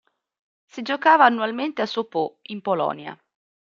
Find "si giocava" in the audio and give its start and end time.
0.65-1.25